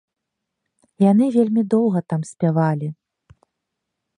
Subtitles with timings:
[1.11, 2.87] Яны вельмі доўга там спявалі.